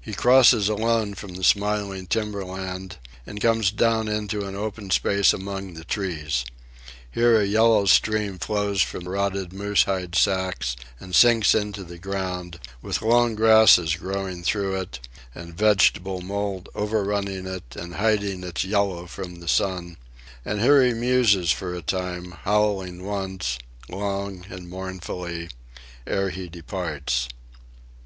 He 0.00 0.14
crosses 0.14 0.70
alone 0.70 1.12
from 1.12 1.34
the 1.34 1.44
smiling 1.44 2.06
timber 2.06 2.46
land 2.46 2.96
and 3.26 3.42
comes 3.42 3.70
down 3.70 4.08
into 4.08 4.46
an 4.46 4.56
open 4.56 4.88
space 4.90 5.34
among 5.34 5.74
the 5.74 5.84
trees. 5.84 6.46
Here 7.10 7.38
a 7.38 7.44
yellow 7.44 7.84
stream 7.84 8.38
flows 8.38 8.80
from 8.80 9.06
rotted 9.06 9.52
moose 9.52 9.82
hide 9.82 10.14
sacks 10.14 10.76
and 10.98 11.14
sinks 11.14 11.54
into 11.54 11.84
the 11.84 11.98
ground, 11.98 12.58
with 12.80 13.02
long 13.02 13.34
grasses 13.34 13.96
growing 13.96 14.42
through 14.44 14.80
it 14.80 14.98
and 15.34 15.54
vegetable 15.58 16.22
mould 16.22 16.70
overrunning 16.74 17.44
it 17.46 17.76
and 17.76 17.96
hiding 17.96 18.42
its 18.42 18.64
yellow 18.64 19.04
from 19.06 19.40
the 19.40 19.46
sun; 19.46 19.98
and 20.42 20.62
here 20.62 20.82
he 20.82 20.94
muses 20.94 21.52
for 21.52 21.74
a 21.74 21.82
time, 21.82 22.30
howling 22.44 23.04
once, 23.04 23.58
long 23.90 24.46
and 24.48 24.70
mournfully, 24.70 25.50
ere 26.06 26.30
he 26.30 26.48
departs. 26.48 27.28